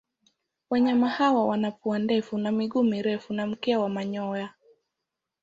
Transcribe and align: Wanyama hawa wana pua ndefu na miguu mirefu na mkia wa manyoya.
Wanyama 0.69 1.09
hawa 1.09 1.45
wana 1.45 1.71
pua 1.71 1.99
ndefu 1.99 2.37
na 2.37 2.51
miguu 2.51 2.83
mirefu 2.83 3.33
na 3.33 3.47
mkia 3.47 3.79
wa 3.79 3.89
manyoya. 3.89 4.49